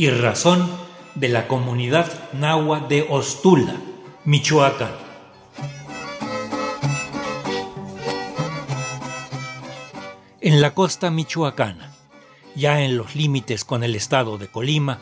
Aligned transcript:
y 0.00 0.08
razón 0.08 0.66
de 1.14 1.28
la 1.28 1.46
comunidad 1.46 2.10
nahua 2.32 2.80
de 2.80 3.06
Ostula, 3.10 3.76
Michoacán. 4.24 4.92
En 10.40 10.62
la 10.62 10.72
costa 10.72 11.10
michoacana, 11.10 11.92
ya 12.56 12.80
en 12.80 12.96
los 12.96 13.14
límites 13.14 13.66
con 13.66 13.84
el 13.84 13.94
estado 13.94 14.38
de 14.38 14.48
Colima, 14.48 15.00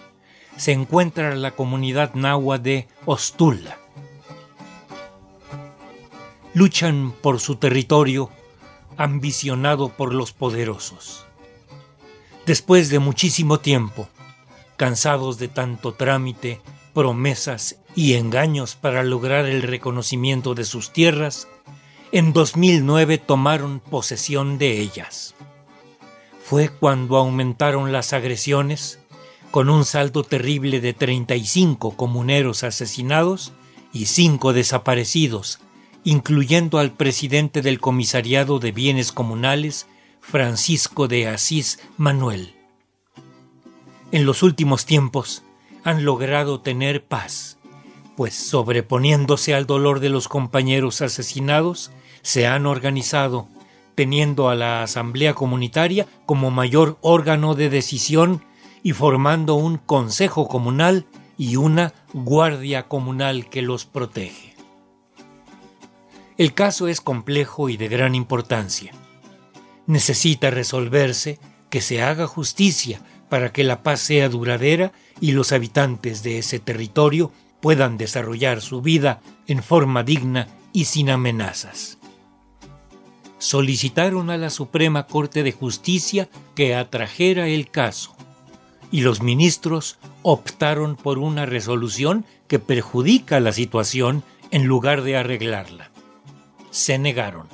se 0.56 0.72
encuentra 0.72 1.32
la 1.36 1.52
comunidad 1.52 2.14
nahua 2.14 2.58
de 2.58 2.88
Ostula. 3.06 3.78
Luchan 6.54 7.12
por 7.22 7.38
su 7.38 7.54
territorio 7.54 8.30
ambicionado 8.96 9.90
por 9.90 10.12
los 10.12 10.32
poderosos. 10.32 11.24
Después 12.46 12.90
de 12.90 12.98
muchísimo 12.98 13.60
tiempo, 13.60 14.08
cansados 14.78 15.36
de 15.38 15.48
tanto 15.48 15.92
trámite, 15.92 16.62
promesas 16.94 17.80
y 17.94 18.14
engaños 18.14 18.76
para 18.76 19.02
lograr 19.02 19.44
el 19.44 19.60
reconocimiento 19.60 20.54
de 20.54 20.64
sus 20.64 20.92
tierras, 20.92 21.48
en 22.12 22.32
2009 22.32 23.18
tomaron 23.18 23.80
posesión 23.80 24.56
de 24.56 24.80
ellas. 24.80 25.34
Fue 26.42 26.70
cuando 26.70 27.18
aumentaron 27.18 27.92
las 27.92 28.14
agresiones, 28.14 29.00
con 29.50 29.68
un 29.68 29.84
saldo 29.84 30.22
terrible 30.22 30.80
de 30.80 30.94
35 30.94 31.96
comuneros 31.96 32.64
asesinados 32.64 33.52
y 33.92 34.06
5 34.06 34.52
desaparecidos, 34.52 35.58
incluyendo 36.04 36.78
al 36.78 36.92
presidente 36.92 37.62
del 37.62 37.80
Comisariado 37.80 38.60
de 38.60 38.72
Bienes 38.72 39.12
Comunales, 39.12 39.86
Francisco 40.20 41.08
de 41.08 41.26
Asís 41.26 41.80
Manuel. 41.96 42.57
En 44.10 44.24
los 44.24 44.42
últimos 44.42 44.86
tiempos 44.86 45.42
han 45.84 46.06
logrado 46.06 46.60
tener 46.60 47.04
paz, 47.04 47.58
pues 48.16 48.34
sobreponiéndose 48.34 49.54
al 49.54 49.66
dolor 49.66 50.00
de 50.00 50.08
los 50.08 50.28
compañeros 50.28 51.02
asesinados, 51.02 51.90
se 52.22 52.46
han 52.46 52.64
organizado, 52.64 53.48
teniendo 53.94 54.48
a 54.48 54.54
la 54.54 54.82
Asamblea 54.82 55.34
Comunitaria 55.34 56.06
como 56.24 56.50
mayor 56.50 56.96
órgano 57.02 57.54
de 57.54 57.68
decisión 57.68 58.42
y 58.82 58.92
formando 58.92 59.56
un 59.56 59.76
Consejo 59.76 60.48
Comunal 60.48 61.04
y 61.36 61.56
una 61.56 61.92
Guardia 62.14 62.88
Comunal 62.88 63.50
que 63.50 63.60
los 63.60 63.84
protege. 63.84 64.54
El 66.38 66.54
caso 66.54 66.88
es 66.88 67.02
complejo 67.02 67.68
y 67.68 67.76
de 67.76 67.88
gran 67.88 68.14
importancia. 68.14 68.92
Necesita 69.86 70.50
resolverse, 70.50 71.38
que 71.68 71.82
se 71.82 72.02
haga 72.02 72.26
justicia 72.26 73.02
para 73.28 73.52
que 73.52 73.64
la 73.64 73.82
paz 73.82 74.00
sea 74.00 74.28
duradera 74.28 74.92
y 75.20 75.32
los 75.32 75.52
habitantes 75.52 76.22
de 76.22 76.38
ese 76.38 76.58
territorio 76.58 77.32
puedan 77.60 77.98
desarrollar 77.98 78.60
su 78.60 78.82
vida 78.82 79.20
en 79.46 79.62
forma 79.62 80.02
digna 80.02 80.48
y 80.72 80.84
sin 80.84 81.10
amenazas. 81.10 81.98
Solicitaron 83.38 84.30
a 84.30 84.36
la 84.36 84.50
Suprema 84.50 85.06
Corte 85.06 85.42
de 85.42 85.52
Justicia 85.52 86.28
que 86.54 86.74
atrajera 86.74 87.48
el 87.48 87.70
caso, 87.70 88.16
y 88.90 89.02
los 89.02 89.22
ministros 89.22 89.98
optaron 90.22 90.96
por 90.96 91.18
una 91.18 91.46
resolución 91.46 92.24
que 92.48 92.58
perjudica 92.58 93.38
la 93.38 93.52
situación 93.52 94.24
en 94.50 94.64
lugar 94.64 95.02
de 95.02 95.16
arreglarla 95.16 95.90
se 96.70 96.98
negaron. 96.98 97.48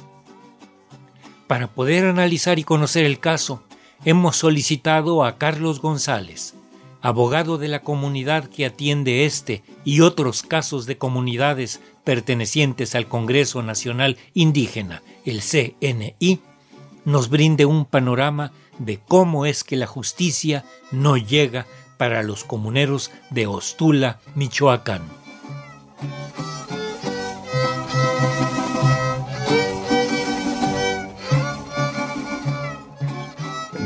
Para 1.47 1.69
poder 1.69 2.06
analizar 2.06 2.59
y 2.59 2.65
conocer 2.65 3.04
el 3.04 3.19
caso, 3.19 3.62
hemos 4.04 4.37
solicitado 4.37 5.25
a 5.25 5.38
Carlos 5.38 5.81
González, 5.81 6.54
abogado 7.00 7.59
de 7.59 7.69
la 7.69 7.81
comunidad 7.81 8.48
que 8.48 8.66
atiende 8.66 9.25
este 9.25 9.62
y 9.84 10.00
otros 10.00 10.42
casos 10.42 10.87
de 10.87 10.98
comunidades 10.98 11.81
pertenecientes 12.04 12.94
al 12.94 13.09
Congreso 13.09 13.62
Nacional 13.62 14.16
Indígena, 14.34 15.03
el 15.25 15.41
CNI, 15.41 16.41
nos 17.04 17.28
brinde 17.28 17.66
un 17.66 17.84
panorama 17.84 18.53
de 18.78 18.98
cómo 18.98 19.47
es 19.47 19.64
que 19.64 19.76
la 19.76 19.87
justicia 19.87 20.64
no 20.91 21.16
llega 21.16 21.66
para 21.98 22.22
los 22.22 22.44
comuneros 22.44 23.10
de 23.31 23.47
Ostula, 23.47 24.20
Michoacán. 24.34 25.24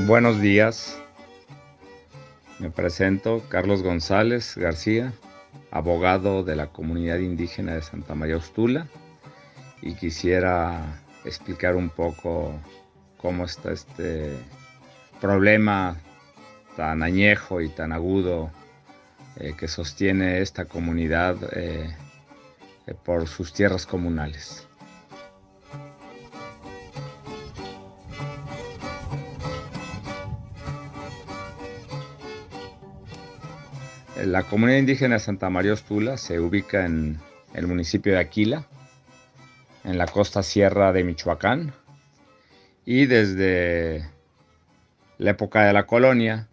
Buenos 0.08 0.40
días. 0.40 0.98
Me 2.58 2.70
presento 2.70 3.44
Carlos 3.50 3.82
González 3.82 4.56
García, 4.56 5.12
abogado 5.70 6.42
de 6.44 6.56
la 6.56 6.68
comunidad 6.68 7.18
indígena 7.18 7.74
de 7.74 7.82
Santa 7.82 8.14
María 8.14 8.38
Ostula 8.38 8.86
y 9.82 9.92
quisiera 9.96 10.98
explicar 11.26 11.76
un 11.76 11.90
poco 11.90 12.58
cómo 13.18 13.44
está 13.44 13.70
este 13.70 14.32
problema 15.20 15.98
tan 16.74 17.02
añejo 17.02 17.60
y 17.60 17.68
tan 17.68 17.92
agudo 17.92 18.50
eh, 19.36 19.52
que 19.58 19.68
sostiene 19.68 20.40
esta 20.40 20.64
comunidad 20.64 21.36
eh, 21.52 21.94
eh, 22.86 22.94
por 23.04 23.28
sus 23.28 23.52
tierras 23.52 23.84
comunales. 23.84 24.67
La 34.28 34.42
comunidad 34.42 34.80
indígena 34.80 35.18
Santa 35.18 35.48
María 35.48 35.72
Ostula 35.72 36.18
se 36.18 36.38
ubica 36.38 36.84
en 36.84 37.18
el 37.54 37.66
municipio 37.66 38.12
de 38.12 38.18
Aquila, 38.18 38.66
en 39.84 39.96
la 39.96 40.04
costa 40.06 40.42
sierra 40.42 40.92
de 40.92 41.02
Michoacán, 41.02 41.72
y 42.84 43.06
desde 43.06 44.06
la 45.16 45.30
época 45.30 45.64
de 45.64 45.72
la 45.72 45.86
colonia 45.86 46.46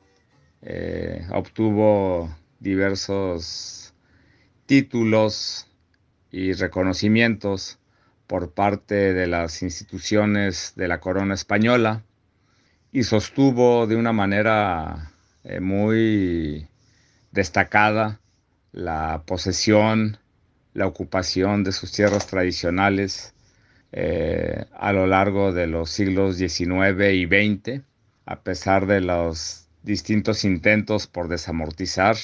eh, 0.62 1.28
obtuvo 1.34 2.34
diversos 2.62 3.94
títulos 4.66 5.68
y 6.32 6.54
reconocimientos 6.54 7.78
por 8.26 8.54
parte 8.54 9.14
de 9.14 9.28
las 9.28 9.62
instituciones 9.62 10.72
de 10.78 10.88
la 10.88 11.02
corona 11.02 11.34
española 11.34 12.04
y 12.94 13.04
sostuvo 13.04 13.86
de 13.86 13.98
una 13.98 14.14
manera 14.14 15.12
eh, 15.44 15.60
muy 15.60 16.70
destacada 17.36 18.22
la 18.72 19.24
posesión, 19.28 20.18
la 20.74 20.88
ocupación 20.88 21.64
de 21.64 21.74
sus 21.74 21.92
tierras 21.92 22.28
tradicionales 22.28 23.34
eh, 23.92 24.66
a 24.74 24.94
lo 24.94 25.06
largo 25.06 25.54
de 25.54 25.68
los 25.68 25.90
siglos 25.90 26.38
XIX 26.38 27.14
y 27.14 27.26
XX, 27.26 27.82
a 28.26 28.42
pesar 28.42 28.88
de 28.88 29.02
los 29.02 29.68
distintos 29.84 30.44
intentos 30.46 31.08
por 31.08 31.28
desamortizar 31.28 32.16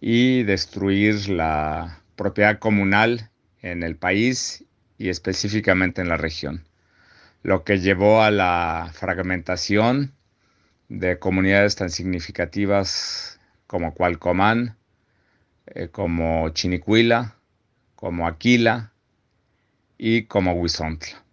y 0.00 0.44
destruir 0.44 1.28
la 1.28 2.00
propiedad 2.16 2.58
comunal 2.58 3.30
en 3.62 3.82
el 3.82 3.96
país 3.96 4.64
y 4.96 5.08
específicamente 5.08 6.00
en 6.02 6.08
la 6.08 6.16
región, 6.16 6.64
lo 7.42 7.64
que 7.64 7.80
llevó 7.80 8.22
a 8.22 8.30
la 8.30 8.90
fragmentación 8.92 10.12
de 10.88 11.18
comunidades 11.18 11.74
tan 11.76 11.90
significativas 11.90 13.33
como 13.74 13.92
Cualcomán, 13.92 14.76
eh, 15.66 15.88
como 15.88 16.48
Chinicuila, 16.50 17.34
como 17.96 18.28
Aquila 18.28 18.92
y 19.98 20.26
como 20.26 20.52
Huizontla. 20.52 21.24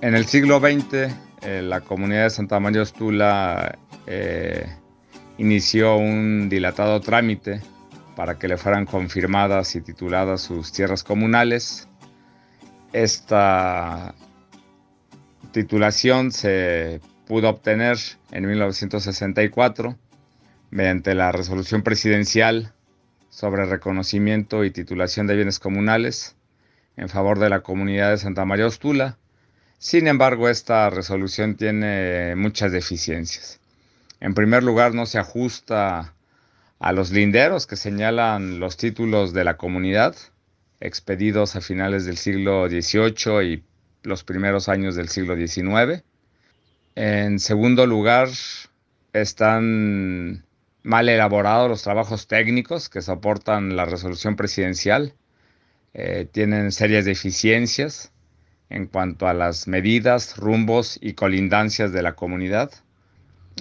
En 0.00 0.16
el 0.16 0.26
siglo 0.26 0.58
XX, 0.58 1.14
eh, 1.42 1.62
la 1.62 1.80
comunidad 1.82 2.24
de 2.24 2.30
Santa 2.30 2.58
María 2.58 2.82
Ostula 2.82 3.78
eh, 4.08 4.66
inició 5.38 5.96
un 5.96 6.48
dilatado 6.48 7.00
trámite 7.00 7.60
para 8.14 8.38
que 8.38 8.48
le 8.48 8.56
fueran 8.56 8.86
confirmadas 8.86 9.76
y 9.76 9.82
tituladas 9.82 10.40
sus 10.40 10.72
tierras 10.72 11.04
comunales. 11.04 11.88
Esta 12.92 14.14
titulación 15.52 16.32
se 16.32 17.00
pudo 17.26 17.50
obtener 17.50 17.98
en 18.30 18.46
1964 18.46 19.96
mediante 20.70 21.14
la 21.14 21.32
resolución 21.32 21.82
presidencial 21.82 22.72
sobre 23.28 23.66
reconocimiento 23.66 24.64
y 24.64 24.70
titulación 24.70 25.26
de 25.26 25.36
bienes 25.36 25.58
comunales 25.58 26.36
en 26.96 27.08
favor 27.10 27.38
de 27.38 27.50
la 27.50 27.60
comunidad 27.60 28.10
de 28.10 28.18
Santa 28.18 28.46
María 28.46 28.66
Ostula. 28.66 29.18
Sin 29.78 30.08
embargo, 30.08 30.48
esta 30.48 30.88
resolución 30.88 31.56
tiene 31.56 32.34
muchas 32.34 32.72
deficiencias. 32.72 33.60
En 34.20 34.34
primer 34.34 34.62
lugar, 34.62 34.94
no 34.94 35.06
se 35.06 35.18
ajusta 35.18 36.14
a 36.78 36.92
los 36.92 37.10
linderos 37.10 37.66
que 37.66 37.76
señalan 37.76 38.60
los 38.60 38.76
títulos 38.76 39.32
de 39.32 39.44
la 39.44 39.56
comunidad, 39.56 40.14
expedidos 40.80 41.56
a 41.56 41.60
finales 41.60 42.04
del 42.04 42.16
siglo 42.16 42.68
XVIII 42.68 43.42
y 43.44 43.64
los 44.02 44.24
primeros 44.24 44.68
años 44.68 44.94
del 44.94 45.08
siglo 45.08 45.36
XIX. 45.36 46.02
En 46.94 47.38
segundo 47.38 47.86
lugar, 47.86 48.28
están 49.12 50.44
mal 50.82 51.08
elaborados 51.08 51.68
los 51.68 51.82
trabajos 51.82 52.28
técnicos 52.28 52.88
que 52.88 53.02
soportan 53.02 53.76
la 53.76 53.84
resolución 53.84 54.36
presidencial. 54.36 55.14
Eh, 55.94 56.28
tienen 56.30 56.72
serias 56.72 57.04
deficiencias 57.04 58.12
en 58.68 58.86
cuanto 58.86 59.26
a 59.28 59.34
las 59.34 59.68
medidas, 59.68 60.36
rumbos 60.36 60.98
y 61.00 61.14
colindancias 61.14 61.92
de 61.92 62.02
la 62.02 62.14
comunidad, 62.14 62.70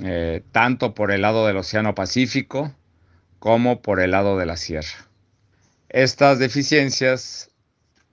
eh, 0.04 0.44
tanto 0.52 0.94
por 0.94 1.12
el 1.12 1.22
lado 1.22 1.48
del 1.48 1.58
Océano 1.58 1.96
Pacífico 1.96 2.76
como 3.40 3.82
por 3.82 4.02
el 4.02 4.12
lado 4.12 4.38
de 4.38 4.46
la 4.46 4.58
sierra. 4.58 5.08
Estas 5.90 6.40
deficiencias 6.40 7.52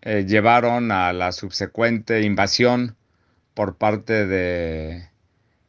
eh, 0.02 0.25
llevaron 0.26 0.93
a 0.93 1.12
la 1.12 1.32
subsecuente 1.32 2.23
invasión 2.23 2.96
por 3.55 3.76
parte 3.76 4.26
de 4.26 5.08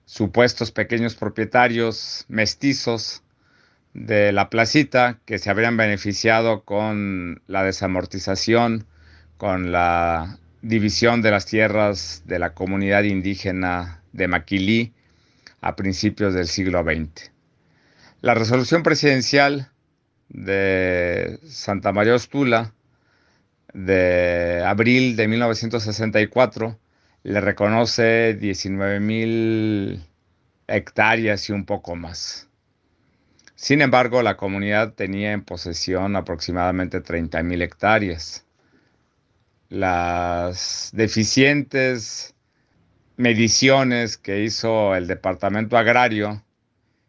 supuestos 0.05 0.71
pequeños 0.71 1.15
propietarios 1.15 2.25
mestizos 2.27 3.23
de 3.93 4.31
la 4.31 4.49
placita 4.49 5.19
que 5.25 5.39
se 5.39 5.49
habrían 5.49 5.77
beneficiado 5.77 6.63
con 6.63 7.41
la 7.47 7.63
desamortización, 7.63 8.85
con 9.37 9.71
la 9.71 10.39
división 10.61 11.21
de 11.21 11.31
las 11.31 11.45
tierras 11.45 12.23
de 12.25 12.39
la 12.39 12.53
comunidad 12.53 13.03
indígena 13.03 14.01
de 14.11 14.27
Maquilí 14.27 14.93
a 15.63 15.75
principios 15.75 16.33
del 16.33 16.47
siglo 16.47 16.83
XX. 16.83 17.31
La 18.21 18.33
resolución 18.33 18.83
presidencial 18.83 19.71
de 20.29 21.39
Santa 21.47 21.93
María 21.93 22.15
Ostula 22.15 22.73
de 23.73 24.61
abril 24.65 25.15
de 25.15 25.27
1964 25.27 26.77
le 27.23 27.41
reconoce 27.41 28.33
19 28.33 28.99
mil 28.99 30.05
hectáreas 30.67 31.49
y 31.49 31.53
un 31.53 31.65
poco 31.65 31.95
más. 31.95 32.49
Sin 33.55 33.81
embargo, 33.81 34.21
la 34.21 34.35
comunidad 34.35 34.93
tenía 34.93 35.31
en 35.31 35.43
posesión 35.43 36.17
aproximadamente 36.17 36.99
30 36.99 37.41
mil 37.43 37.61
hectáreas. 37.61 38.45
Las 39.69 40.89
deficientes 40.93 42.32
mediciones 43.17 44.17
que 44.17 44.43
hizo 44.43 44.95
el 44.95 45.07
Departamento 45.07 45.77
Agrario 45.77 46.43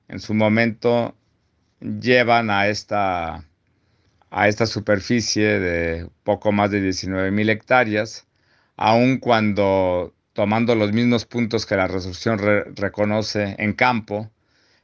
en 0.09 0.21
su 0.21 0.35
momento 0.35 1.15
llevan 1.81 2.51
a 2.51 2.69
esta, 2.69 3.45
a 4.31 4.49
esta 4.49 4.67
superficie 4.67 5.59
de 5.61 6.09
poco 6.23 6.53
más 6.53 6.71
de 6.71 6.81
19 6.81 7.31
mil 7.31 7.49
hectáreas 7.51 8.27
aun 8.77 9.19
cuando 9.19 10.15
tomando 10.33 10.75
los 10.75 10.93
mismos 10.93 11.27
puntos 11.27 11.65
que 11.65 11.77
la 11.77 11.87
resolución 11.87 12.39
reconoce 12.75 13.55
en 13.59 13.73
campo, 13.73 14.31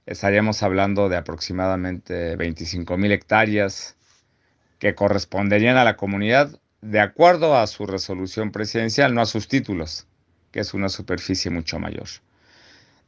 estaríamos 0.06 0.62
hablando 0.62 1.08
de 1.08 1.16
aproximadamente 1.16 2.36
25 2.36 2.96
mil 2.96 3.12
hectáreas 3.12 3.96
que 4.78 4.94
corresponderían 4.94 5.76
a 5.76 5.84
la 5.84 5.96
comunidad 5.96 6.58
de 6.80 7.00
acuerdo 7.00 7.56
a 7.56 7.66
su 7.66 7.86
resolución 7.86 8.52
presidencial, 8.52 9.12
no 9.12 9.20
a 9.20 9.26
sus 9.26 9.48
títulos, 9.48 10.06
que 10.50 10.60
es 10.60 10.74
una 10.74 10.88
superficie 10.88 11.50
mucho 11.50 11.78
mayor. 11.78 12.08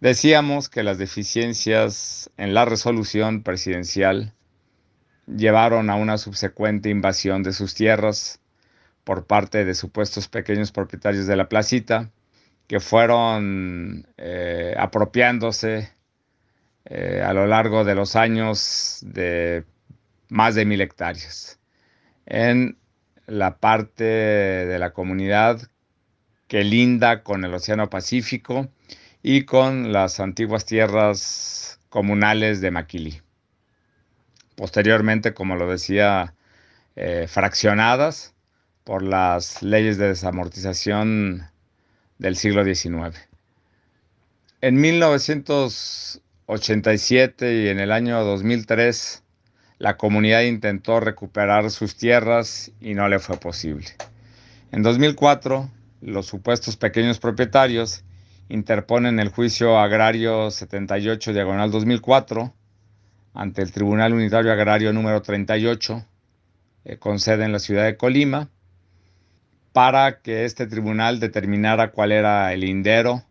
Decíamos 0.01 0.69
que 0.69 0.83
las 0.83 0.99
deficiencias 0.99 2.31
en 2.37 2.55
la 2.55 2.65
resolución 2.65 3.43
presidencial 3.43 4.35
llevaron 5.27 5.91
a 5.91 5.95
una 5.95 6.19
subsecuente 6.19 6.89
invasión 6.91 7.43
de 7.43 7.53
sus 7.53 7.75
tierras 7.75 8.41
por 9.05 9.27
parte 9.27 9.65
de 9.65 9.75
supuestos 9.75 10.29
pequeños 10.29 10.73
propietarios 10.73 11.27
de 11.27 11.37
la 11.37 11.49
placita 11.49 12.11
que 12.67 12.81
fueron 12.81 14.07
eh, 14.17 14.75
apropiándose 14.79 15.91
eh, 16.85 17.23
a 17.25 17.33
lo 17.33 17.47
largo 17.47 17.85
de 17.85 17.95
los 17.95 18.17
años 18.17 19.01
de 19.03 19.65
más 20.29 20.55
de 20.55 20.65
mil 20.65 20.81
hectáreas 20.81 21.61
en 22.27 22.77
la 23.27 23.59
parte 23.59 24.05
de 24.05 24.79
la 24.79 24.93
comunidad 24.93 25.61
que 26.53 26.63
linda 26.65 27.23
con 27.23 27.45
el 27.47 27.55
Océano 27.55 27.89
Pacífico 27.89 28.69
y 29.23 29.47
con 29.47 29.91
las 29.91 30.21
antiguas 30.21 30.67
tierras 30.67 31.81
comunales 31.89 32.61
de 32.61 32.71
Maquili. 32.71 33.23
Posteriormente, 34.55 35.33
como 35.33 35.57
lo 35.57 35.67
decía, 35.67 36.35
eh, 36.95 37.27
fraccionadas 37.27 38.35
por 38.85 39.03
las 39.03 39.63
leyes 39.63 39.97
de 39.97 40.09
desamortización 40.09 41.49
del 42.19 42.37
siglo 42.37 42.67
XIX. 42.67 43.19
En 44.61 44.79
1987 44.79 47.63
y 47.63 47.69
en 47.69 47.81
el 47.81 47.93
año 47.93 48.23
2003, 48.25 49.23
la 49.79 49.97
comunidad 49.97 50.43
intentó 50.43 51.01
recuperar 51.01 51.71
sus 51.71 51.97
tierras 51.97 52.73
y 52.79 52.93
no 52.93 53.09
le 53.09 53.21
fue 53.21 53.39
posible. 53.39 53.87
En 54.71 54.83
2004, 54.83 55.71
los 56.03 56.27
supuestos 56.27 56.77
pequeños 56.77 57.19
propietarios 57.19 58.05
interponen 58.49 59.21
el 59.21 59.29
juicio 59.29 59.79
agrario 59.79 60.51
78 60.51 61.33
diagonal 61.33 61.71
2004 61.71 62.53
ante 63.35 63.63
el 63.63 63.73
Tribunal 63.73 64.13
Unitario 64.13 64.53
Agrario 64.53 64.93
número 64.93 65.23
38, 65.23 66.05
eh, 66.85 66.99
con 66.99 67.19
sede 67.19 67.45
en 67.45 67.53
la 67.53 67.61
ciudad 67.61 67.85
de 67.85 67.97
Colima, 67.97 68.51
para 69.73 70.21
que 70.21 70.45
este 70.45 70.67
tribunal 70.67 71.19
determinara 71.19 71.93
cuál 71.93 72.13
era 72.13 72.53
el 72.53 72.61
lindero 72.61 73.23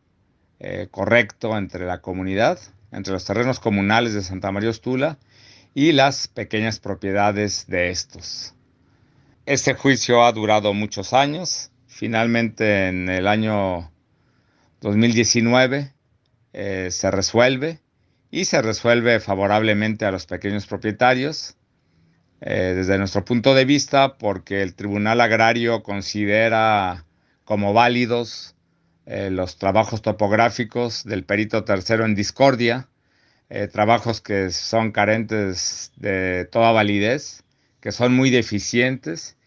eh, 0.60 0.88
correcto 0.90 1.56
entre 1.56 1.86
la 1.86 2.02
comunidad, 2.02 2.60
entre 2.92 3.14
los 3.14 3.26
terrenos 3.26 3.60
comunales 3.60 4.14
de 4.14 4.24
Santa 4.24 4.52
María 4.52 4.72
Ostula 4.72 5.20
y 5.76 5.92
las 5.92 6.28
pequeñas 6.28 6.80
propiedades 6.80 7.68
de 7.68 7.92
estos. 7.92 8.56
Este 9.46 9.74
juicio 9.74 10.24
ha 10.24 10.32
durado 10.32 10.74
muchos 10.74 11.14
años. 11.14 11.71
Finalmente, 12.02 12.88
en 12.88 13.10
el 13.10 13.28
año 13.28 13.92
2019 14.80 15.94
eh, 16.52 16.88
se 16.90 17.12
resuelve 17.12 17.80
y 18.32 18.46
se 18.46 18.60
resuelve 18.64 19.20
favorablemente 19.20 20.06
a 20.06 20.12
los 20.12 20.26
pequeños 20.26 20.66
propietarios 20.66 21.58
eh, 22.40 22.74
desde 22.76 22.98
nuestro 22.98 23.24
punto 23.24 23.54
de 23.54 23.66
vista, 23.66 24.18
porque 24.18 24.64
el 24.64 24.74
Tribunal 24.74 25.22
Agrario 25.22 25.84
considera 25.84 27.06
como 27.44 27.72
válidos 27.72 28.56
eh, 29.06 29.30
los 29.30 29.60
trabajos 29.60 30.02
topográficos 30.02 31.04
del 31.04 31.24
perito 31.24 31.66
tercero 31.66 32.04
en 32.06 32.16
discordia, 32.16 32.88
trabajos 33.72 34.22
que 34.22 34.50
son 34.50 34.92
carentes 34.92 35.92
de 35.98 36.50
toda 36.52 36.72
validez, 36.72 37.44
que 37.80 37.92
son 37.92 38.16
muy 38.16 38.32
deficientes 38.32 39.38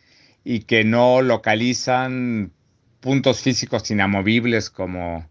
y 0.45 0.61
que 0.61 0.85
no 0.85 1.23
localizan 1.23 2.53
puntos 3.01 3.41
físicos 3.41 3.91
inamovibles 3.91 4.71
como 4.71 5.29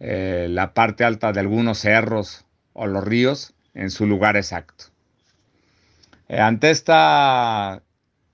la 0.00 0.72
parte 0.72 1.04
alta 1.04 1.32
de 1.32 1.40
algunos 1.40 1.78
cerros 1.78 2.46
o 2.72 2.86
los 2.86 3.04
ríos 3.04 3.54
en 3.74 3.90
su 3.90 4.06
lugar 4.06 4.36
exacto. 4.36 4.86
Eh, 6.28 6.38
ante 6.38 6.70
esta 6.70 7.82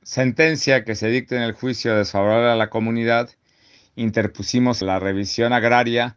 sentencia 0.02 0.84
que 0.84 0.94
se 0.94 1.08
dicta 1.08 1.36
en 1.36 1.42
el 1.42 1.52
juicio 1.52 1.96
desfavorable 1.96 2.50
a 2.50 2.56
la 2.56 2.70
comunidad, 2.70 3.30
interpusimos 3.94 4.82
la 4.82 4.98
revisión 4.98 5.52
agraria 5.52 6.16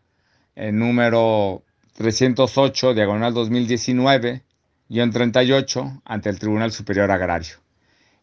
en 0.55 0.77
número 0.77 1.63
308, 1.95 2.93
diagonal 2.93 3.33
2019, 3.33 4.43
guion 4.89 5.11
38, 5.11 6.01
ante 6.03 6.29
el 6.29 6.39
Tribunal 6.39 6.71
Superior 6.71 7.09
Agrario. 7.11 7.55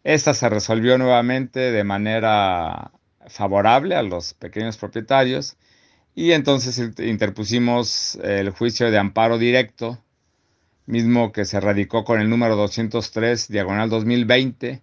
Esta 0.06 0.34
se 0.34 0.48
resolvió 0.48 0.98
nuevamente 0.98 1.58
de 1.72 1.82
manera 1.82 2.92
favorable 3.26 3.96
a 3.96 4.04
los 4.04 4.34
pequeños 4.34 4.76
propietarios 4.76 5.56
y 6.14 6.30
entonces 6.30 6.78
interpusimos 6.98 8.16
el 8.22 8.50
juicio 8.50 8.92
de 8.92 8.98
amparo 8.98 9.36
directo 9.36 10.00
mismo 10.86 11.32
que 11.32 11.44
se 11.44 11.58
radicó 11.58 12.04
con 12.04 12.20
el 12.20 12.30
número 12.30 12.54
203, 12.54 13.48
diagonal 13.48 13.90
2020, 13.90 14.80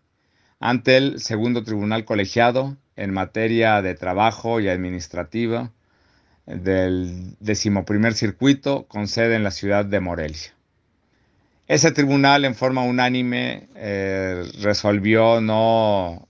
ante 0.60 0.98
el 0.98 1.22
segundo 1.22 1.64
tribunal 1.64 2.04
colegiado 2.04 2.76
en 2.98 3.14
materia 3.14 3.82
de 3.82 3.96
trabajo 3.96 4.60
y 4.60 4.68
administrativa 4.68 5.72
del 6.46 7.38
decimoprimer 7.40 8.14
circuito 8.14 8.88
con 8.90 9.08
sede 9.08 9.38
en 9.38 9.46
la 9.46 9.52
ciudad 9.52 9.86
de 9.86 10.02
Morelia. 10.02 10.54
Ese 11.68 11.92
tribunal 11.92 12.44
en 12.44 12.56
forma 12.56 12.84
unánime 12.84 13.70
eh, 13.76 14.44
resolvió 14.62 15.40
no, 15.40 16.28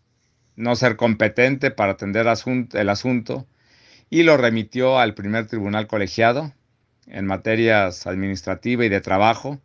no 0.55 0.75
ser 0.75 0.95
competente 0.95 1.71
para 1.71 1.93
atender 1.93 2.27
el 2.73 2.89
asunto 2.89 3.47
y 4.11 4.23
lo 4.23 4.37
remitió 4.37 4.99
al 4.99 5.15
primer 5.15 5.47
tribunal 5.47 5.87
colegiado 5.87 6.53
en 7.07 7.25
materias 7.25 8.05
administrativa 8.05 8.85
y 8.85 8.89
de 8.89 9.01
trabajo, 9.01 9.59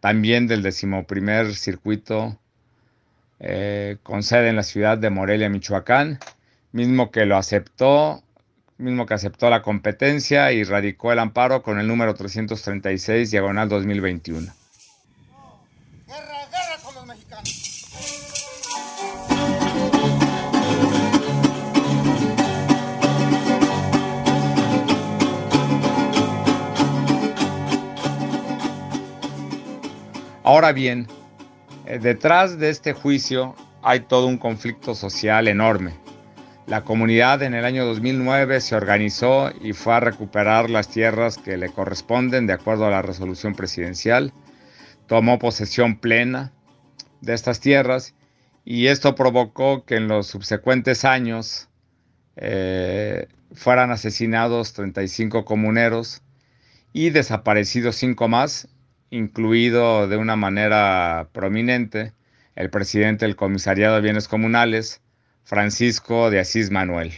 también 0.00 0.48
del 0.48 0.62
decimoprimer 0.62 1.54
circuito 1.54 2.36
eh, 3.38 3.98
con 4.02 4.24
sede 4.24 4.48
en 4.48 4.56
la 4.56 4.64
ciudad 4.64 4.98
de 4.98 5.10
Morelia, 5.10 5.48
Michoacán, 5.48 6.18
mismo 6.72 7.12
que 7.12 7.26
lo 7.26 7.36
aceptó, 7.36 8.24
mismo 8.76 9.06
que 9.06 9.14
aceptó 9.14 9.50
la 9.50 9.62
competencia 9.62 10.50
y 10.50 10.64
radicó 10.64 11.12
el 11.12 11.20
amparo 11.20 11.62
con 11.62 11.78
el 11.78 11.86
número 11.86 12.14
336, 12.14 13.30
diagonal 13.30 13.68
2021. 13.68 14.61
Ahora 30.44 30.72
bien, 30.72 31.06
eh, 31.86 32.00
detrás 32.00 32.58
de 32.58 32.70
este 32.70 32.94
juicio 32.94 33.54
hay 33.80 34.00
todo 34.00 34.26
un 34.26 34.38
conflicto 34.38 34.96
social 34.96 35.46
enorme. 35.46 35.94
La 36.66 36.82
comunidad 36.82 37.42
en 37.42 37.54
el 37.54 37.64
año 37.64 37.84
2009 37.86 38.60
se 38.60 38.74
organizó 38.74 39.52
y 39.60 39.72
fue 39.72 39.94
a 39.94 40.00
recuperar 40.00 40.68
las 40.68 40.88
tierras 40.88 41.38
que 41.38 41.56
le 41.56 41.68
corresponden 41.68 42.48
de 42.48 42.54
acuerdo 42.54 42.86
a 42.86 42.90
la 42.90 43.02
resolución 43.02 43.54
presidencial. 43.54 44.32
Tomó 45.06 45.38
posesión 45.38 45.98
plena 45.98 46.52
de 47.20 47.34
estas 47.34 47.60
tierras 47.60 48.14
y 48.64 48.88
esto 48.88 49.14
provocó 49.14 49.84
que 49.84 49.96
en 49.96 50.08
los 50.08 50.26
subsecuentes 50.26 51.04
años 51.04 51.68
eh, 52.34 53.28
fueran 53.52 53.92
asesinados 53.92 54.72
35 54.72 55.44
comuneros 55.44 56.22
y 56.92 57.10
desaparecidos 57.10 57.96
5 57.96 58.26
más 58.28 58.68
incluido 59.12 60.08
de 60.08 60.16
una 60.16 60.36
manera 60.36 61.28
prominente 61.32 62.14
el 62.56 62.70
presidente 62.70 63.26
del 63.26 63.36
Comisariado 63.36 63.94
de 63.94 64.00
Bienes 64.00 64.26
Comunales, 64.26 65.02
Francisco 65.44 66.30
de 66.30 66.40
Asís 66.40 66.70
Manuel. 66.70 67.12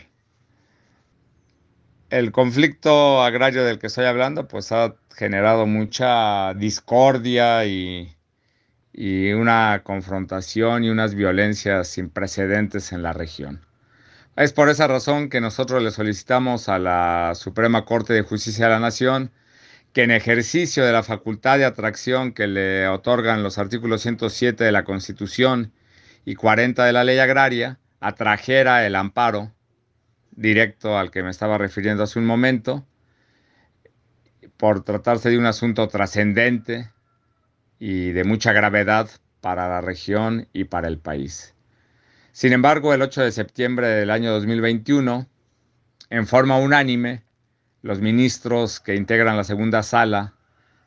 El 2.11 2.33
conflicto 2.33 3.23
agrario 3.23 3.65
del 3.65 3.79
que 3.79 3.87
estoy 3.87 4.07
hablando 4.07 4.49
pues 4.49 4.73
ha 4.73 4.97
generado 5.15 5.67
mucha 5.67 6.53
discordia 6.55 7.65
y, 7.65 8.17
y 8.93 9.33
una 9.33 9.83
confrontación 9.85 10.83
y 10.85 10.91
unas 10.91 11.15
violencias 11.15 11.89
sin 11.89 12.11
precedentes 12.11 12.93
en 12.93 13.03
la 13.03 13.13
región. 13.13 13.61
Es 14.37 14.53
por 14.53 14.69
esa 14.69 14.89
razón 14.89 15.29
que 15.29 15.41
nosotros 15.41 15.81
le 15.81 15.93
solicitamos 15.93 16.69
a 16.69 16.81
la 16.81 17.33
Suprema 17.37 17.85
Corte 17.85 18.15
de 18.15 18.23
Justicia 18.23 18.67
de 18.67 18.73
la 18.73 18.81
Nación 18.81 19.31
que 19.95 20.03
en 20.03 20.11
ejercicio 20.11 20.85
de 20.85 20.93
la 20.93 21.05
facultad 21.05 21.57
de 21.57 21.65
atracción 21.65 22.33
que 22.33 22.49
le 22.49 22.89
otorgan 22.89 23.45
los 23.45 23.59
artículos 23.59 24.03
107 24.03 24.65
de 24.65 24.73
la 24.73 24.83
Constitución 24.83 25.73
y 26.25 26.35
40 26.35 26.85
de 26.85 26.93
la 26.93 27.05
Ley 27.05 27.21
Agraria, 27.21 27.79
atrajera 28.01 28.85
el 28.87 28.97
amparo 28.97 29.53
directo 30.33 30.99
al 30.99 31.13
que 31.13 31.23
me 31.23 31.31
estaba 31.31 31.59
refiriendo 31.59 32.03
hace 32.03 32.19
un 32.19 32.27
momento, 32.27 32.85
por 34.57 34.83
tratarse 34.85 35.31
de 35.31 35.39
un 35.39 35.47
asunto 35.47 35.87
trascendente 35.87 36.91
y 37.79 38.11
de 38.11 38.25
mucha 38.25 38.53
gravedad 38.53 39.09
para 39.41 39.69
la 39.69 39.81
región 39.81 40.49
y 40.53 40.65
para 40.65 40.89
el 40.89 40.99
país. 40.99 41.55
Sin 42.33 42.53
embargo, 42.53 42.95
el 42.95 43.03
8 43.03 43.23
de 43.23 43.31
septiembre 43.31 43.87
del 43.87 44.11
año 44.11 44.33
2021, 44.33 45.29
en 46.11 46.27
forma 46.27 46.59
unánime, 46.59 47.24
los 47.85 48.00
ministros 48.00 48.81
que 48.81 48.95
integran 48.95 49.37
la 49.37 49.45
segunda 49.45 49.83
sala 49.83 50.33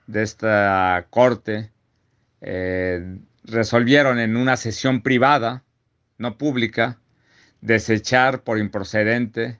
de 0.08 0.24
esta 0.24 1.06
corte 1.12 1.72
eh, 2.42 3.20
resolvieron 3.44 4.18
en 4.18 4.36
una 4.36 4.58
sesión 4.58 5.04
privada, 5.04 5.64
no 6.18 6.40
pública, 6.40 7.00
desechar 7.62 8.42
por 8.42 8.58
improcedente 8.58 9.60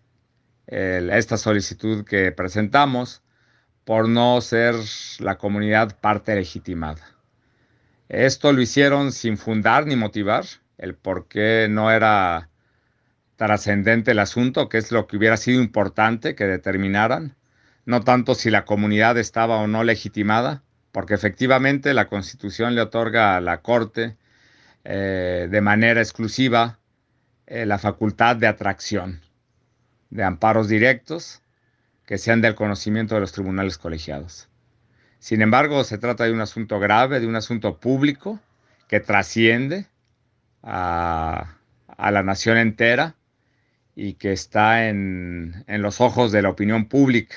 esta 0.66 1.38
solicitud 1.38 2.04
que 2.06 2.32
presentamos 2.32 3.22
por 3.86 4.10
no 4.10 4.42
ser 4.42 4.74
la 5.20 5.38
comunidad 5.38 6.00
parte 6.02 6.34
legitimada. 6.34 7.06
Esto 8.10 8.52
lo 8.52 8.62
hicieron 8.62 9.12
sin 9.12 9.38
fundar 9.38 9.86
ni 9.86 9.96
motivar 9.96 10.44
el 10.80 10.96
por 10.96 11.28
qué 11.28 11.68
no 11.70 11.92
era 11.92 12.50
trascendente 13.38 14.12
el 14.12 14.20
asunto, 14.20 14.68
que 14.68 14.80
es 14.80 14.92
lo 14.92 15.08
que 15.08 15.16
hubiera 15.16 15.38
sido 15.38 15.62
importante 15.62 16.36
que 16.36 16.46
determinaran, 16.46 17.36
no 17.86 18.02
tanto 18.02 18.36
si 18.36 18.50
la 18.50 18.66
comunidad 18.66 19.18
estaba 19.18 19.58
o 19.58 19.68
no 19.68 19.84
legitimada, 19.84 20.64
porque 20.92 21.14
efectivamente 21.14 21.94
la 21.94 22.08
Constitución 22.08 22.76
le 22.76 22.82
otorga 22.82 23.38
a 23.38 23.42
la 23.42 23.62
Corte 23.62 24.18
eh, 24.84 25.48
de 25.50 25.62
manera 25.62 26.02
exclusiva 26.02 26.80
eh, 27.46 27.66
la 27.66 27.78
facultad 27.78 28.36
de 28.36 28.48
atracción 28.48 29.22
de 30.10 30.24
amparos 30.24 30.68
directos 30.68 31.42
que 32.06 32.18
sean 32.18 32.42
del 32.42 32.56
conocimiento 32.56 33.16
de 33.16 33.22
los 33.22 33.34
tribunales 33.34 33.78
colegiados. 33.78 34.50
Sin 35.20 35.42
embargo, 35.42 35.84
se 35.84 35.98
trata 35.98 36.24
de 36.24 36.32
un 36.32 36.42
asunto 36.42 36.80
grave, 36.80 37.20
de 37.20 37.28
un 37.28 37.36
asunto 37.36 37.78
público 37.78 38.40
que 38.88 39.00
trasciende 39.00 39.88
a, 40.64 41.58
a 41.88 42.12
la 42.12 42.24
nación 42.24 42.58
entera 42.58 43.16
y 44.00 44.14
que 44.14 44.32
está 44.32 44.90
en, 44.90 45.66
los 45.68 46.02
ojos 46.02 46.32
de 46.32 46.44
la 46.44 46.50
opinión 46.50 46.86
pública. 46.88 47.36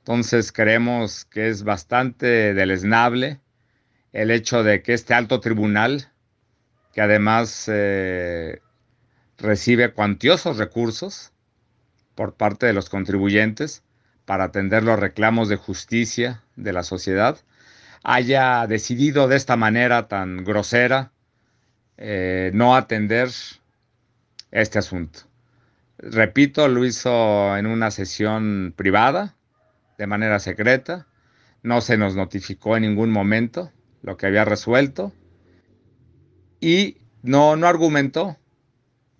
Entonces 0.00 0.52
creemos 0.52 1.24
que 1.24 1.48
es 1.48 1.64
bastante 1.64 2.52
deleznable 2.52 3.40
el 4.12 4.30
hecho 4.30 4.62
de 4.62 4.82
que 4.82 4.92
este 4.92 5.14
alto 5.14 5.40
tribunal, 5.40 6.12
que 6.92 7.00
además 7.00 7.70
eh, 7.72 8.60
recibe 9.38 9.92
cuantiosos 9.94 10.58
recursos 10.58 11.32
por 12.14 12.34
parte 12.34 12.66
de 12.66 12.74
los 12.74 12.90
contribuyentes 12.90 13.82
para 14.26 14.44
atender 14.44 14.82
los 14.82 14.98
reclamos 14.98 15.48
de 15.48 15.56
justicia 15.56 16.42
de 16.56 16.74
la 16.74 16.82
sociedad, 16.82 17.38
haya 18.04 18.66
decidido 18.66 19.26
de 19.26 19.36
esta 19.36 19.56
manera 19.56 20.06
tan 20.06 20.44
grosera 20.44 21.12
eh, 21.96 22.50
no 22.52 22.76
atender 22.76 23.30
este 24.50 24.78
asunto. 24.78 25.20
Repito, 25.98 26.68
lo 26.68 26.84
hizo 26.84 27.56
en 27.56 27.66
una 27.66 27.90
sesión 27.90 28.74
privada, 28.76 29.36
de 29.98 30.06
manera 30.06 30.38
secreta. 30.40 31.06
No 31.62 31.80
se 31.80 31.96
nos 31.96 32.14
notificó 32.16 32.76
en 32.76 32.82
ningún 32.82 33.10
momento 33.10 33.72
lo 34.02 34.16
que 34.16 34.26
había 34.26 34.44
resuelto. 34.44 35.12
Y 36.60 36.98
no, 37.22 37.56
no 37.56 37.66
argumentó. 37.66 38.36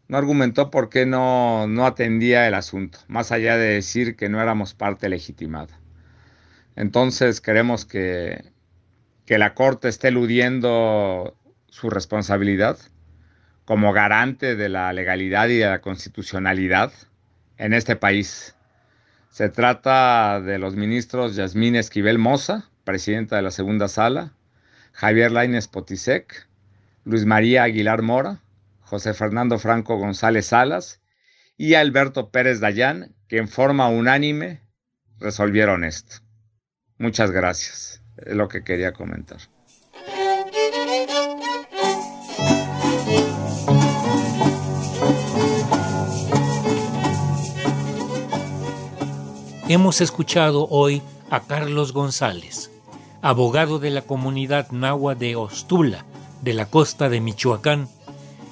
No 0.09 0.19
argumentó 0.19 0.71
por 0.71 0.89
qué 0.89 1.07
no, 1.07 1.67
no 1.67 1.85
atendía 1.85 2.47
el 2.47 2.55
asunto, 2.55 3.01
más 3.09 3.33
allá 3.33 3.57
de 3.57 3.75
decir 3.75 4.15
que 4.15 4.29
no 4.29 4.41
éramos 4.41 4.73
parte 4.73 5.09
legitimada. 5.09 5.81
Entonces 6.77 7.41
queremos 7.41 7.85
que, 7.85 8.53
que 9.25 9.39
la 9.39 9.55
Corte 9.55 9.89
esté 9.89 10.09
eludiendo 10.09 11.37
su 11.67 11.91
responsabilidad 11.91 12.79
como 13.67 13.93
garante 13.93 14.57
de 14.57 14.69
la 14.71 14.93
legalidad 14.93 15.49
y 15.49 15.59
de 15.59 15.67
la 15.67 15.81
constitucionalidad 15.81 16.93
en 17.59 17.75
este 17.75 17.97
país. 17.97 18.55
Se 19.29 19.51
trata 19.51 20.41
de 20.41 20.59
los 20.59 20.77
ministros 20.77 21.37
Yasmín 21.37 21.77
Esquivel 21.77 22.19
Moza, 22.19 22.71
presidenta 22.85 23.37
de 23.37 23.43
la 23.43 23.51
segunda 23.51 23.89
sala, 23.89 24.33
Javier 24.93 25.33
Lainez 25.33 25.67
Potisek, 25.69 26.49
Luis 27.05 27.27
María 27.27 27.65
Aguilar 27.65 28.03
Mora, 28.03 28.41
José 28.81 29.13
Fernando 29.15 29.59
Franco 29.59 29.99
González 29.99 30.47
Salas 30.47 31.03
y 31.57 31.75
Alberto 31.75 32.31
Pérez 32.31 32.61
Dayán, 32.61 33.15
que 33.29 33.39
en 33.39 33.49
forma 33.49 33.89
unánime 33.89 34.61
resolvieron 35.19 35.83
esto. 35.83 36.17
Muchas 36.99 37.33
gracias. 37.33 38.01
Es 38.17 38.35
lo 38.37 38.49
que 38.49 38.63
quería 38.63 38.93
comentar. 38.93 39.41
Hemos 49.69 50.01
escuchado 50.01 50.69
hoy 50.71 51.03
a 51.29 51.41
Carlos 51.41 51.93
González, 51.93 52.71
abogado 53.21 53.81
de 53.81 53.91
la 53.91 54.03
comunidad 54.03 54.71
nahua 54.71 55.17
de 55.17 55.35
Ostula, 55.35 56.05
de 56.41 56.55
la 56.55 56.67
costa 56.67 57.09
de 57.09 57.21
Michoacán, 57.21 57.89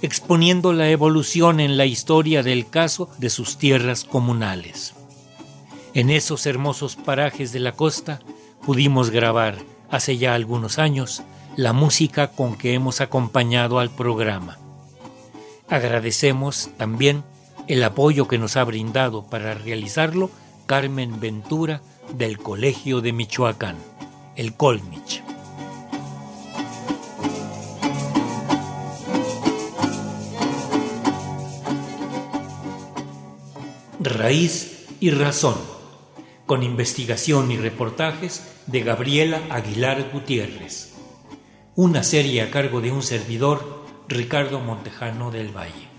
exponiendo 0.03 0.73
la 0.73 0.91
evolución 0.91 1.61
en 1.61 1.77
la 1.77 1.87
historia 1.87 2.43
del 2.43 2.69
caso 2.69 3.09
de 3.19 3.31
sus 3.31 3.59
tierras 3.59 4.03
comunales. 4.03 4.95
En 5.95 6.11
esos 6.11 6.47
hermosos 6.47 6.97
parajes 6.97 7.53
de 7.53 7.61
la 7.61 7.71
costa 7.71 8.19
pudimos 8.67 9.11
grabar, 9.11 9.59
hace 9.93 10.19
ya 10.19 10.35
algunos 10.35 10.81
años, 10.81 11.23
la 11.55 11.73
música 11.73 12.33
con 12.33 12.57
que 12.57 12.75
hemos 12.75 13.01
acompañado 13.01 13.79
al 13.79 13.91
programa. 13.91 14.59
Agradecemos 15.69 16.71
también 16.77 17.23
el 17.69 17.85
apoyo 17.85 18.27
que 18.27 18.37
nos 18.37 18.57
ha 18.57 18.65
brindado 18.65 19.25
para 19.27 19.55
realizarlo 19.55 20.29
Carmen 20.67 21.21
Ventura, 21.21 21.83
del 22.17 22.39
Colegio 22.39 23.03
de 23.03 23.13
Michoacán, 23.13 23.77
el 24.35 24.55
Colmich. 24.55 25.23
Raíz 34.01 34.87
y 35.01 35.11
Razón, 35.11 35.57
con 36.47 36.63
investigación 36.63 37.51
y 37.51 37.59
reportajes 37.59 38.43
de 38.67 38.81
Gabriela 38.81 39.43
Aguilar 39.51 40.11
Gutiérrez. 40.13 40.95
Una 41.75 42.03
serie 42.03 42.41
a 42.41 42.51
cargo 42.51 42.81
de 42.81 42.91
un 42.91 43.03
servidor, 43.03 43.85
Ricardo 44.09 44.61
Montejano 44.61 45.31
del 45.31 45.55
Valle. 45.55 45.94